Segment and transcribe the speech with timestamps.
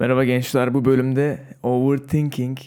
[0.00, 0.74] Merhaba gençler.
[0.74, 2.58] Bu bölümde overthinking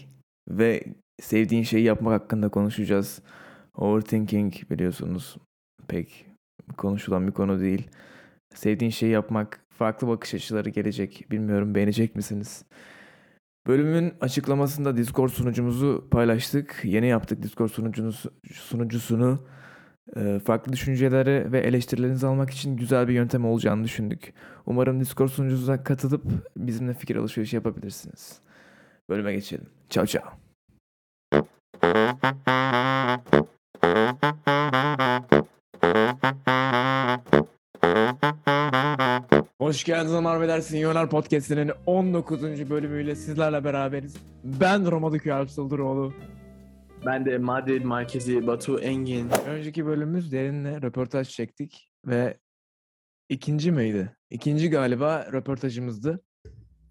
[0.50, 0.83] ve
[1.21, 3.21] sevdiğin şeyi yapmak hakkında konuşacağız.
[3.75, 5.38] Overthinking biliyorsunuz
[5.88, 6.25] pek
[6.78, 7.88] konuşulan bir konu değil.
[8.55, 11.25] Sevdiğin şeyi yapmak farklı bakış açıları gelecek.
[11.31, 12.65] Bilmiyorum beğenecek misiniz?
[13.68, 16.82] Bölümün açıklamasında Discord sunucumuzu paylaştık.
[16.84, 17.70] Yeni yaptık Discord
[18.54, 19.40] sunucusunu.
[20.17, 24.34] Ee, farklı düşünceleri ve eleştirilerinizi almak için güzel bir yöntem olacağını düşündük.
[24.66, 26.23] Umarım Discord sunucumuza katılıp
[26.57, 28.39] bizimle fikir alışverişi yapabilirsiniz.
[29.09, 29.66] Bölüme geçelim.
[29.89, 30.23] Ciao ciao.
[39.59, 42.69] Hoş geldiniz Ömer Beyler Podcast'inin 19.
[42.69, 44.16] bölümüyle sizlerle beraberiz.
[44.43, 45.49] Ben Romadıköy Alp.
[47.05, 49.29] Ben de Madrid merkezi Batu Engin.
[49.47, 52.37] Önceki bölümümüz derinle röportaj çektik ve
[53.29, 54.15] ikinci miydi?
[54.29, 56.23] İkinci galiba röportajımızdı.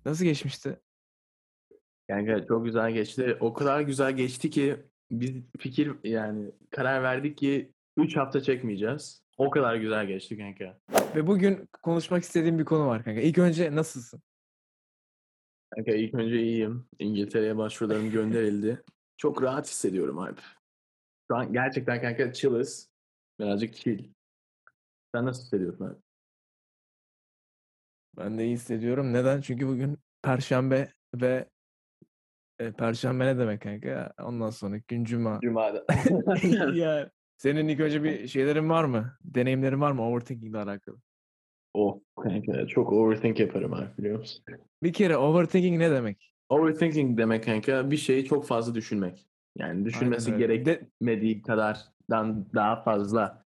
[0.04, 0.80] Nasıl geçmişti?
[2.08, 3.36] Yani çok güzel geçti.
[3.40, 4.76] O kadar güzel geçti ki
[5.10, 9.22] biz fikir yani karar verdik ki 3 hafta çekmeyeceğiz.
[9.36, 10.78] O kadar güzel geçti kanka.
[11.16, 13.20] Ve bugün konuşmak istediğim bir konu var kanka.
[13.20, 14.22] İlk önce nasılsın?
[15.74, 16.86] Kanka ilk önce iyiyim.
[16.98, 18.82] İngiltere'ye başvurularım gönderildi.
[19.20, 20.40] Çok rahat hissediyorum Alp.
[21.30, 22.90] Şu an gerçekten kanka chill'ız.
[23.38, 24.08] Birazcık chill.
[25.14, 25.98] Sen nasıl hissediyorsun Alp?
[28.16, 29.12] Ben de iyi hissediyorum.
[29.12, 29.40] Neden?
[29.40, 31.48] Çünkü bugün Perşembe ve
[32.58, 34.12] e, Perşembe ne demek kanka?
[34.22, 35.40] Ondan sonra gün Cuma.
[35.42, 35.84] Cuma'da.
[36.74, 39.16] ya senin ilk önce bir şeylerin var mı?
[39.24, 40.96] Deneyimlerin var mı overthinking ile alakalı?
[41.74, 44.44] oh kanka çok overthink yaparım Alp biliyor musun?
[44.82, 46.29] Bir kere overthinking ne demek?
[46.50, 49.26] Overthinking demek kanka bir şeyi çok fazla düşünmek.
[49.58, 50.48] Yani düşünmesi öyle.
[50.48, 53.44] De- gerekmediği kadardan daha fazla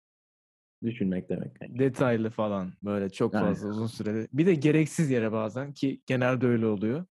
[0.84, 1.80] düşünmek demek kanka.
[1.80, 3.48] detaylı falan böyle çok Aynen.
[3.48, 4.28] fazla uzun süreli.
[4.34, 7.06] Bir de gereksiz yere bazen ki genelde öyle oluyor.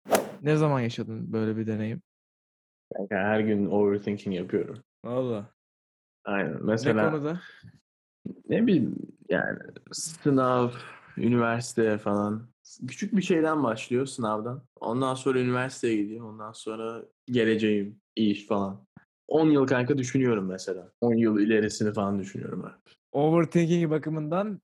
[0.42, 2.02] Ne zaman yaşadın böyle bir deneyim?
[2.97, 4.82] Kanka her gün overthinking yapıyorum.
[5.04, 5.50] Valla.
[6.25, 6.52] Aynen.
[6.52, 7.41] Ne Mesela konuda?
[8.48, 8.97] ne bileyim
[9.28, 9.59] yani
[9.93, 10.70] sınav,
[11.16, 12.48] üniversite falan.
[12.88, 14.62] Küçük bir şeyden başlıyor sınavdan.
[14.81, 16.31] Ondan sonra üniversiteye gidiyor.
[16.31, 18.86] Ondan sonra geleceğim, iş falan.
[19.28, 20.92] 10 yıl kanka düşünüyorum mesela.
[21.00, 22.94] 10 yıl ilerisini falan düşünüyorum ben.
[23.12, 24.60] Overthinking bakımından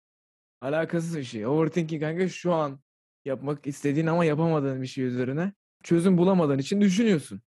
[0.60, 1.46] alakasız bir şey.
[1.46, 2.80] Overthinking kanka şu an
[3.24, 5.52] yapmak istediğin ama yapamadığın bir şey üzerine
[5.82, 7.40] çözüm bulamadığın için düşünüyorsun.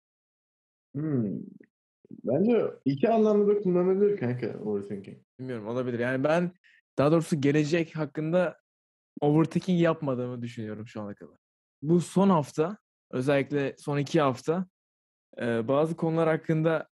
[0.94, 1.40] Hmm.
[2.24, 5.18] Bence iki anlamda da kullanılır kanka overthinking.
[5.38, 5.98] Bilmiyorum olabilir.
[5.98, 6.52] Yani ben
[6.98, 8.58] daha doğrusu gelecek hakkında
[9.20, 11.36] overthinking yapmadığımı düşünüyorum şu ana kadar.
[11.82, 12.78] Bu son hafta
[13.10, 14.66] özellikle son iki hafta
[15.40, 16.88] e, bazı konular hakkında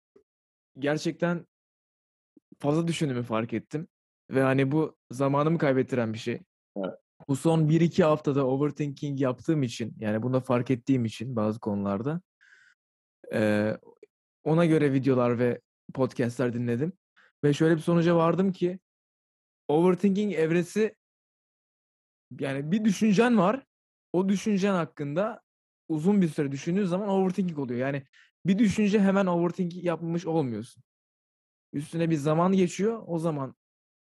[0.80, 1.46] gerçekten
[2.60, 3.88] fazla düşündüğümü fark ettim.
[4.32, 6.42] Ve hani bu zamanımı kaybettiren bir şey.
[6.78, 7.00] Evet.
[7.28, 12.22] Bu son 1-2 haftada overthinking yaptığım için yani bunu fark ettiğim için bazı konularda
[13.34, 13.72] e,
[14.44, 15.62] ona göre videolar ve
[15.94, 16.94] podcastler dinledim.
[17.44, 18.80] Ve şöyle bir sonuca vardım ki
[19.68, 20.96] overthinking evresi
[22.40, 23.66] yani bir düşüncen var.
[24.14, 25.42] O düşüncen hakkında
[25.90, 27.80] uzun bir süre düşündüğün zaman overthinking oluyor.
[27.80, 28.04] Yani
[28.46, 30.84] bir düşünce hemen overthinking yapmış olmuyorsun.
[31.74, 33.04] Üstüne bir zaman geçiyor.
[33.08, 33.56] O zaman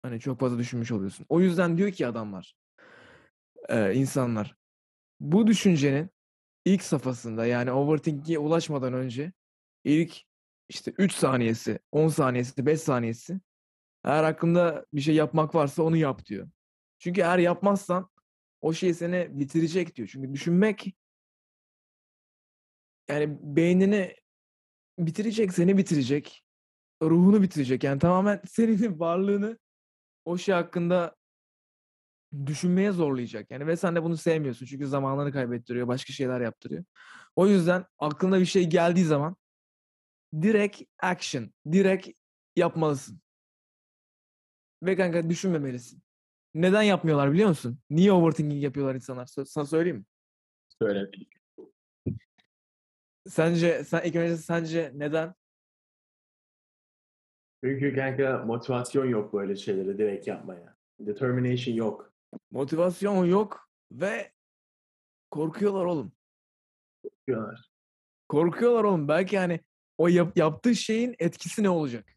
[0.02, 1.26] hani çok fazla düşünmüş oluyorsun.
[1.28, 2.54] O yüzden diyor ki adamlar,
[3.94, 4.56] insanlar
[5.20, 6.10] bu düşüncenin
[6.64, 9.32] ilk safhasında yani overthinking'e ulaşmadan önce
[9.84, 10.22] ilk
[10.68, 13.40] işte 3 saniyesi, 10 saniyesi, 5 saniyesi
[14.04, 16.48] eğer aklında bir şey yapmak varsa onu yap diyor.
[16.98, 18.10] Çünkü eğer yapmazsan
[18.62, 20.08] o şey seni bitirecek diyor.
[20.12, 20.94] Çünkü düşünmek
[23.08, 24.16] yani beynini
[24.98, 26.44] bitirecek, seni bitirecek.
[27.02, 27.84] Ruhunu bitirecek.
[27.84, 29.58] Yani tamamen senin varlığını
[30.24, 31.16] o şey hakkında
[32.46, 33.50] düşünmeye zorlayacak.
[33.50, 34.66] Yani ve sen de bunu sevmiyorsun.
[34.66, 36.84] Çünkü zamanını kaybettiriyor, başka şeyler yaptırıyor.
[37.36, 39.36] O yüzden aklına bir şey geldiği zaman
[40.42, 42.08] direkt action, direkt
[42.56, 43.20] yapmalısın.
[44.82, 46.02] Ve kanka düşünmemelisin.
[46.54, 47.78] Neden yapmıyorlar biliyor musun?
[47.90, 49.26] Niye overthinking yapıyorlar insanlar?
[49.26, 50.04] Sö- Sana söyleyeyim mi?
[50.82, 51.10] Söyle.
[53.28, 55.34] Sence, sen ilk önce sence neden?
[57.64, 60.76] Çünkü kanka motivasyon yok böyle şeyleri direkt yapmaya.
[61.00, 62.12] Determination yok.
[62.50, 64.32] Motivasyon yok ve
[65.30, 66.12] korkuyorlar oğlum.
[67.26, 67.70] Diyorlar.
[68.28, 69.08] Korkuyorlar oğlum.
[69.08, 69.60] Belki hani
[69.98, 72.08] o yap- yaptığı şeyin etkisi ne olacak?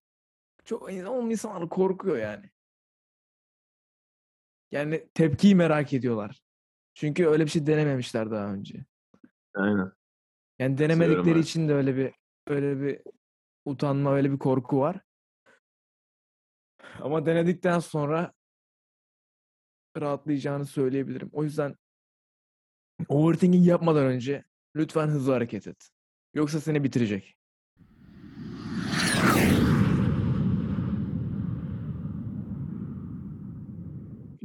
[0.65, 2.49] Çok oğlum insanlar korkuyor yani.
[4.75, 6.41] Yani tepkiyi merak ediyorlar.
[6.93, 8.85] Çünkü öyle bir şey denememişler daha önce.
[9.55, 9.91] Aynen.
[10.59, 12.13] Yani denemedikleri için de öyle bir
[12.47, 13.01] öyle bir
[13.65, 14.99] utanma, öyle bir korku var.
[17.01, 18.33] Ama denedikten sonra
[19.97, 21.29] rahatlayacağını söyleyebilirim.
[21.33, 21.75] O yüzden
[23.07, 24.43] Overthinking yapmadan önce
[24.75, 25.89] lütfen hızlı hareket et.
[26.33, 27.37] Yoksa seni bitirecek.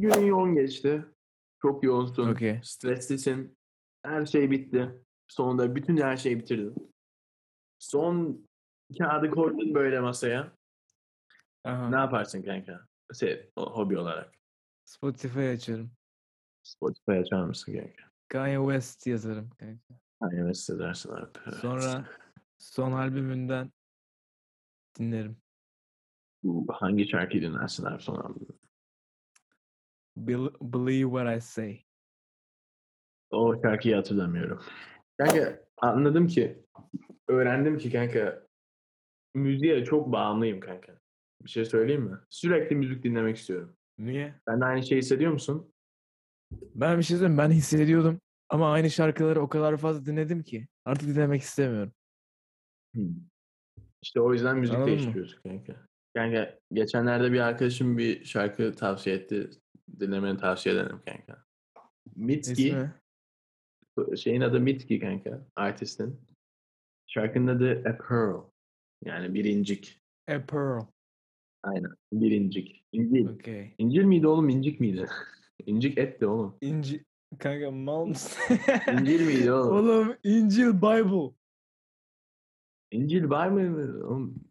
[0.01, 1.05] Günün yoğun geçti.
[1.63, 2.29] Çok yoğunsun.
[2.29, 2.61] Okey.
[2.63, 3.59] Streslisin.
[4.03, 4.91] Her şey bitti.
[5.29, 6.95] Sonunda bütün her şeyi bitirdin.
[7.79, 8.47] Son
[8.99, 10.53] kağıdı koydun böyle masaya.
[11.65, 11.91] Aha.
[11.91, 12.87] Ne yaparsın kanka?
[13.21, 14.35] Şey, o- hobi olarak.
[14.85, 15.91] Spotify açarım.
[16.63, 18.03] Spotify açar mısın kanka?
[18.29, 19.95] Kanye West yazarım kanka.
[20.21, 21.31] Aynen hissedersin abi.
[21.47, 21.55] Evet.
[21.61, 22.09] Sonra
[22.59, 23.73] son albümünden
[24.99, 25.37] dinlerim.
[26.69, 28.60] Hangi şarkıyı dinlersin abi son albümü?
[30.27, 31.85] Bel- Believe What I Say.
[33.31, 34.63] O şarkıyı hatırlamıyorum.
[35.19, 36.65] Kanka anladım ki,
[37.29, 38.47] öğrendim ki kanka
[39.35, 41.01] müziğe çok bağımlıyım kanka.
[41.45, 42.17] Bir şey söyleyeyim mi?
[42.31, 43.77] Sürekli müzik dinlemek istiyorum.
[43.99, 44.35] Niye?
[44.49, 45.73] Sen de aynı şeyi hissediyor musun?
[46.75, 47.39] Ben bir şey söyleyeyim.
[47.39, 48.21] Ben hissediyordum.
[48.49, 50.69] Ama aynı şarkıları o kadar fazla dinledim ki.
[50.85, 51.93] Artık dinlemek istemiyorum.
[54.03, 54.99] İşte o yüzden müzik Anladın mı?
[54.99, 55.87] değiştiriyoruz kanka.
[56.17, 59.51] Kanka geçenlerde bir arkadaşım bir şarkı tavsiye etti.
[60.01, 61.45] Dinlemeni tavsiye ederim kanka.
[62.17, 62.95] Mitski, İsmi?
[64.17, 66.21] şeyin adı Mitski kanka, artistin.
[67.07, 68.43] Şarkının adı A Pearl.
[69.05, 70.01] Yani birincik.
[70.29, 70.83] A Pearl.
[71.63, 71.91] Aynen.
[72.13, 72.85] Birincik.
[72.93, 73.29] İncil.
[73.29, 73.75] Okay.
[73.79, 75.07] İncil miydi oğlum, incik miydi?
[75.67, 76.57] İncik etti oğlum.
[76.61, 77.05] İnci...
[77.39, 78.59] Kanka mal mısın?
[79.01, 79.77] İncil miydi oğlum?
[79.77, 81.35] Oğlum İncil Bible.
[82.91, 84.05] İncil Bible mi?
[84.05, 84.50] Oğlum.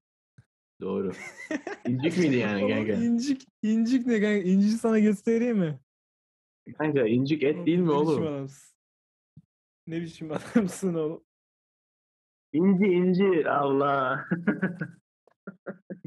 [0.81, 1.11] Doğru.
[1.87, 2.93] İncik miydi yani Oğlum, kanka?
[2.93, 4.37] İncik, incik ne kanka?
[4.49, 5.79] İnci sana göstereyim mi?
[6.77, 8.27] Kanka incik et değil mi ne biçim oğlum?
[8.27, 8.75] adamsın?
[9.87, 11.23] Ne biçim adamsın oğlum?
[12.53, 14.25] İnci inci Allah.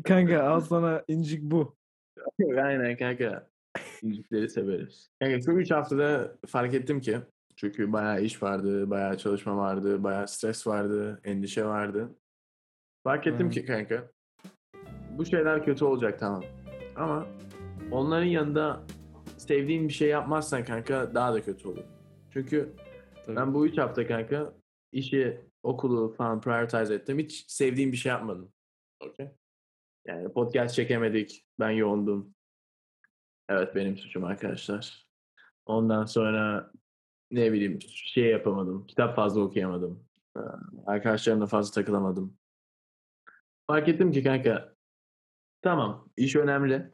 [0.04, 1.76] Kanka al sana incik bu.
[2.62, 3.50] Aynen kanka.
[4.02, 5.10] İncikleri severiz.
[5.20, 7.18] Kanka şu üç haftada fark ettim ki
[7.56, 12.18] çünkü bayağı iş vardı, bayağı çalışma vardı, bayağı stres vardı, endişe vardı.
[13.04, 13.50] Fark ettim Hı.
[13.50, 14.10] ki kanka
[15.18, 16.44] bu şeyler kötü olacak tamam.
[16.96, 17.26] Ama
[17.90, 18.82] onların yanında
[19.36, 21.84] sevdiğin bir şey yapmazsan kanka daha da kötü olur.
[22.32, 22.72] Çünkü
[23.26, 23.36] Tabii.
[23.36, 24.52] ben bu üç hafta kanka
[24.92, 27.18] işi, okulu falan prioritize ettim.
[27.18, 28.52] Hiç sevdiğim bir şey yapmadım.
[29.00, 29.28] Okey.
[30.06, 31.46] Yani podcast çekemedik.
[31.60, 32.34] Ben yoğundum.
[33.48, 35.06] Evet benim suçum arkadaşlar.
[35.66, 36.70] Ondan sonra
[37.30, 38.86] ne bileyim şey yapamadım.
[38.86, 40.04] Kitap fazla okuyamadım.
[40.36, 40.40] Ee,
[40.86, 42.36] Arkadaşlarımla fazla takılamadım.
[43.66, 44.74] Fark ettim ki kanka
[45.62, 46.90] tamam iş önemli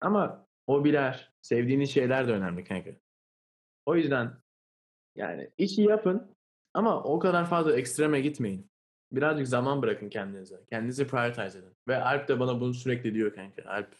[0.00, 2.90] ama hobiler, sevdiğiniz şeyler de önemli kanka.
[3.86, 4.36] O yüzden
[5.16, 6.36] yani işi yapın
[6.74, 8.70] ama o kadar fazla ekstreme gitmeyin.
[9.12, 10.64] Birazcık zaman bırakın kendinize.
[10.70, 11.76] Kendinizi prioritize edin.
[11.88, 13.62] Ve Alp de bana bunu sürekli diyor kanka.
[13.70, 13.96] Alp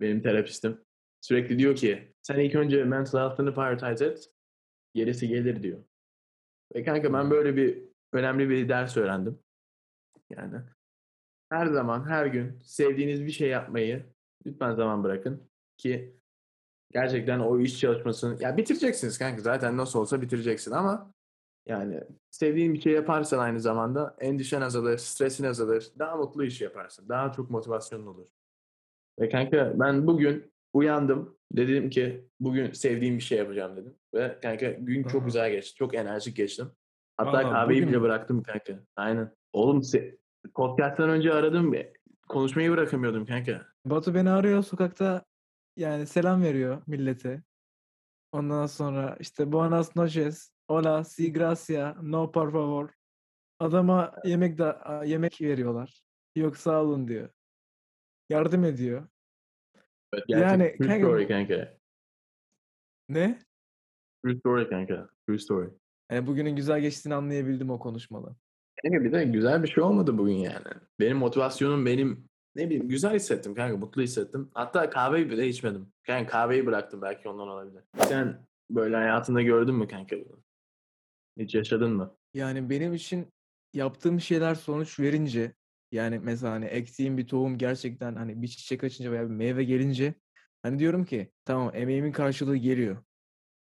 [0.00, 0.84] benim terapistim.
[1.20, 4.30] Sürekli diyor ki sen ilk önce mental health'ını prioritize et.
[4.94, 5.84] Gerisi gelir diyor.
[6.74, 9.38] Ve kanka ben böyle bir önemli bir ders öğrendim.
[10.30, 10.60] Yani
[11.50, 14.06] her zaman her gün sevdiğiniz bir şey yapmayı
[14.46, 15.42] lütfen zaman bırakın
[15.76, 16.16] ki
[16.92, 21.12] gerçekten o iş çalışmasını ya bitireceksiniz kanka zaten nasıl olsa bitireceksin ama
[21.66, 22.00] yani
[22.30, 27.32] sevdiğin bir şey yaparsan aynı zamanda endişen azalır, stresin azalır, daha mutlu iş yaparsın, daha
[27.32, 28.28] çok motivasyonun olur.
[29.20, 33.94] Ve kanka ben bugün uyandım, dedim ki bugün sevdiğim bir şey yapacağım dedim.
[34.14, 36.70] Ve kanka gün çok güzel geçti, çok enerjik geçtim.
[37.16, 38.78] Hatta Vallahi kahveyi bugün bile bıraktım kanka.
[38.96, 39.30] Aynen.
[39.52, 40.17] Oğlum se-
[40.54, 41.74] podcast'tan önce aradım,
[42.28, 43.66] konuşmayı bırakamıyordum kanka.
[43.84, 45.24] Batu beni arıyor sokakta
[45.76, 47.42] yani selam veriyor millete.
[48.32, 52.90] Ondan sonra işte buenas noches, hola, si gracia, no por favor.
[53.58, 56.02] Adama yemek da yemek veriyorlar.
[56.36, 57.30] Yok sağ olun diyor.
[58.28, 59.08] Yardım ediyor.
[60.12, 61.78] Evet, Yani true kanka story kanka.
[63.08, 63.38] Ne?
[64.24, 65.08] True story kanka.
[65.26, 65.70] True story.
[66.10, 68.36] Yani bugünün güzel geçtiğini anlayabildim o konuşmadan.
[68.82, 70.66] Kanka bir de güzel bir şey olmadı bugün yani.
[71.00, 74.50] Benim motivasyonum benim ne bileyim güzel hissettim kanka mutlu hissettim.
[74.54, 75.92] Hatta kahveyi bile içmedim.
[76.06, 77.84] Kanka kahveyi bıraktım belki ondan olabilir.
[77.98, 80.42] Sen böyle hayatında gördün mü kanka bunu?
[81.38, 82.16] Hiç yaşadın mı?
[82.34, 83.32] Yani benim için
[83.74, 85.52] yaptığım şeyler sonuç verince
[85.92, 90.14] yani mesela hani ektiğim bir tohum gerçekten hani bir çiçek açınca veya bir meyve gelince
[90.62, 93.04] hani diyorum ki tamam emeğimin karşılığı geliyor.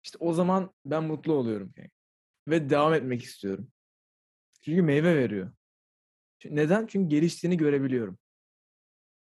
[0.05, 1.91] İşte o zaman ben mutlu oluyorum kanka.
[2.49, 3.69] Ve devam etmek istiyorum.
[4.65, 5.53] Çünkü meyve veriyor.
[6.45, 6.87] Neden?
[6.87, 8.19] Çünkü geliştiğini görebiliyorum.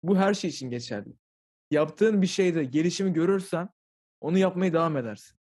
[0.03, 1.13] Bu her şey için geçerli.
[1.72, 3.69] Yaptığın bir şeyde gelişimi görürsen
[4.22, 5.39] onu yapmaya devam edersin.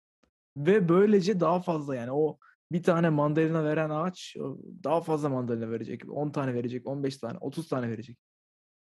[0.58, 2.40] Ve böylece daha fazla yani o
[2.72, 4.36] bir tane mandalina veren ağaç
[4.84, 6.10] daha fazla mandalina verecek.
[6.10, 8.18] 10 tane verecek, 15 tane, 30 tane verecek.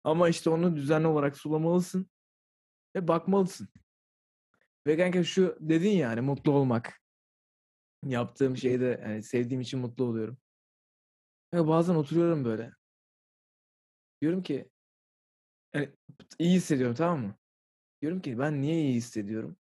[0.03, 2.09] Ama işte onu düzenli olarak sulamalısın
[2.95, 3.69] ve bakmalısın.
[4.87, 7.01] Ve kanka şu dedin ya hani mutlu olmak.
[8.05, 10.37] Yaptığım şeyde yani sevdiğim için mutlu oluyorum.
[11.53, 12.71] Ya bazen oturuyorum böyle.
[14.21, 14.69] Diyorum ki
[15.73, 15.89] yani
[16.39, 17.35] iyi hissediyorum tamam mı?
[18.01, 19.57] Diyorum ki ben niye iyi hissediyorum?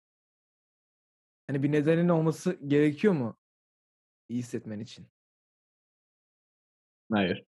[1.48, 3.38] Hani bir nedenin olması gerekiyor mu
[4.30, 5.08] iyi hissetmen için?
[7.12, 7.46] Hayır.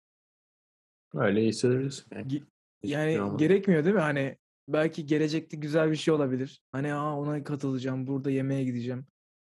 [1.15, 2.07] Öyle hissederiz.
[2.13, 2.45] Yani, Ge-
[2.83, 4.01] hiçbir Yani şey gerekmiyor değil mi?
[4.01, 4.39] Hani
[4.69, 6.63] belki gelecekte güzel bir şey olabilir.
[6.73, 9.07] Hani Aa, ona katılacağım, burada yemeğe gideceğim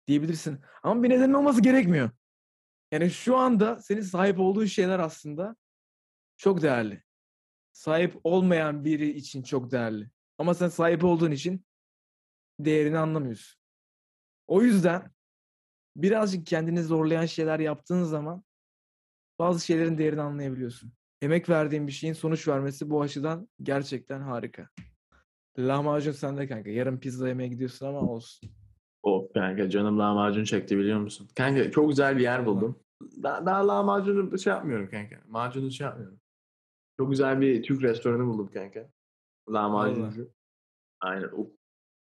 [0.06, 0.60] diyebilirsin.
[0.82, 2.10] Ama bir nedenin olması gerekmiyor.
[2.96, 5.56] Yani şu anda senin sahip olduğun şeyler aslında
[6.36, 7.02] çok değerli.
[7.72, 10.10] Sahip olmayan biri için çok değerli.
[10.38, 11.64] Ama sen sahip olduğun için
[12.60, 13.60] değerini anlamıyorsun.
[14.46, 15.10] O yüzden
[15.96, 18.44] birazcık kendini zorlayan şeyler yaptığın zaman
[19.38, 20.92] bazı şeylerin değerini anlayabiliyorsun.
[21.22, 24.68] Emek verdiğin bir şeyin sonuç vermesi bu açıdan gerçekten harika.
[25.58, 26.70] Lahmacun sende kanka.
[26.70, 28.50] Yarın pizza yemeye gidiyorsun ama olsun.
[29.02, 31.28] Of kanka canım lahmacun çekti biliyor musun?
[31.34, 32.85] Kanka çok güzel bir yer buldum.
[33.22, 35.16] Daha, daha lahmacunu şey yapmıyorum kanka.
[35.28, 36.20] Macunu şey yapmıyorum.
[37.00, 38.90] Çok güzel bir Türk restoranı buldum kanka.
[39.52, 40.28] Lahmacuncu.
[41.00, 41.28] Aynen.
[41.32, 41.48] Uf.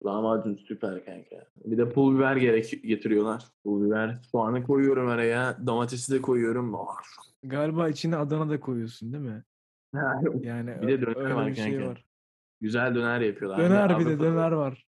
[0.05, 1.47] Lahmacun süper kanka.
[1.65, 3.45] Bir de pul biber gerek getiriyorlar.
[3.65, 4.19] Pul biber.
[4.33, 5.67] Soğanı koyuyorum araya.
[5.67, 6.75] Domatesi de koyuyorum.
[6.75, 6.97] Oh.
[7.43, 9.45] Galiba içine Adana da koyuyorsun değil mi?
[10.43, 11.87] Yani Bir de döner öyle var bir şey kanka.
[11.89, 12.05] var.
[12.61, 13.59] Güzel döner yapıyorlar.
[13.59, 14.87] Döner bir de Avrupa'da- döner var.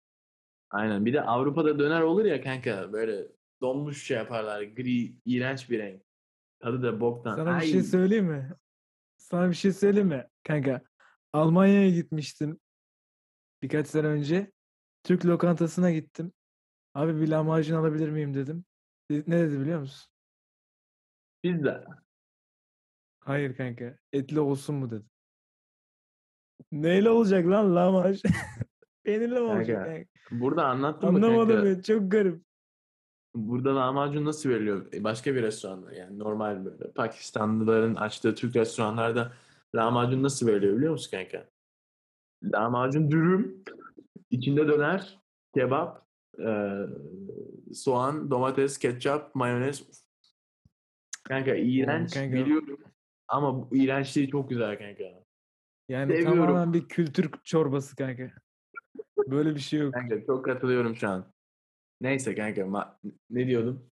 [0.72, 1.06] Aynen.
[1.06, 2.94] Bir de Avrupa'da döner olur ya kanka.
[2.94, 3.28] Böyle
[3.62, 4.62] donmuş şey yaparlar.
[4.62, 6.02] Gri, iğrenç bir renk.
[6.60, 7.36] Tadı da boktan.
[7.36, 7.68] Sana bir Ay.
[7.68, 8.50] şey söyleyeyim mi?
[9.18, 10.28] Sana bir şey söyleyeyim mi?
[10.44, 10.82] Kanka
[11.34, 12.60] Almanya'ya gitmiştim
[13.64, 14.52] birkaç sene önce.
[15.04, 16.34] Türk lokantasına gittim.
[16.94, 18.66] Abi bir lahmacun alabilir miyim dedim.
[19.12, 20.12] De- Ne dedi biliyor musun?
[21.44, 21.86] Pizza.
[23.20, 23.98] Hayır kanka.
[24.14, 25.06] Etli olsun mu dedi.
[26.72, 28.32] Neyle olacak lan lahmacun?
[29.04, 30.10] Peynirli mi olacak Kanka, kanka?
[30.32, 31.66] Burada anlattım mı Anlamadım kanka?
[31.78, 31.82] ben.
[31.82, 32.44] Çok garip.
[33.36, 34.94] Burada lahmacun nasıl veriliyor?
[34.94, 39.32] E, Başka bir restoranda yani normal böyle Pakistanlıların açtığı Türk restoranlarda
[39.76, 41.50] lahmacun nasıl veriliyor biliyor musun kanka?
[42.44, 43.64] Lahmacun dürüm,
[44.30, 45.20] içinde döner,
[45.56, 46.08] kebap,
[46.40, 46.76] e,
[47.74, 50.04] soğan, domates, ketçap, mayonez.
[51.24, 52.36] Kanka iğrenç kanka.
[52.36, 52.80] biliyorum
[53.28, 55.04] ama bu iğrençliği çok güzel kanka.
[55.90, 56.38] Yani Seviyorum.
[56.46, 58.32] tamamen bir kültür çorbası kanka.
[59.28, 59.94] Böyle bir şey yok.
[59.94, 61.26] Kanka çok katılıyorum şu an.
[62.02, 62.98] Neyse kanka ma-
[63.30, 63.90] ne diyordum?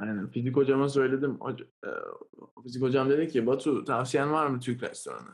[0.00, 1.36] Aynen fizik hocama söyledim.
[1.40, 1.90] Hoca, e,
[2.62, 5.30] fizik hocam dedi ki Batu tavsiyen var mı Türk restoranı?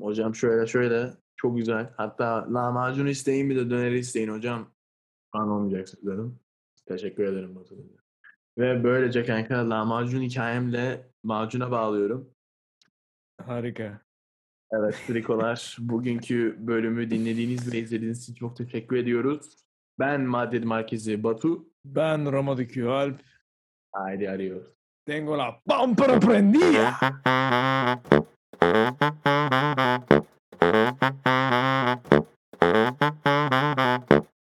[0.00, 1.92] Hocam şöyle şöyle çok güzel.
[1.96, 4.70] Hatta lahmacun isteyin bir de döneri isteyin hocam.
[5.32, 6.38] Falan olmayacaksın dedim.
[6.86, 7.98] Teşekkür ederim Batu dedi.
[8.58, 12.30] Ve böylece kanka lahmacun hikayemle macuna bağlıyorum.
[13.40, 14.00] Harika.
[14.72, 19.67] Evet Trikolar bugünkü bölümü dinlediğiniz ve izlediğiniz için çok teşekkür ediyoruz.
[19.98, 21.68] Ben Madrid merkezi Batu.
[21.84, 23.20] Ben Roma Dükü Alp.
[23.92, 24.68] Haydi arıyoruz.
[25.06, 26.94] Tengo la pampara prendida.